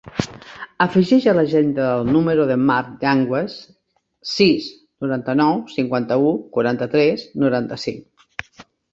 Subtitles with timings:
[0.83, 3.57] Afegeix a l'agenda el número del Marc Yanguas:
[4.29, 4.69] sis,
[5.05, 8.65] noranta-nou, cinquanta-u, quaranta-tres, noranta-cinc.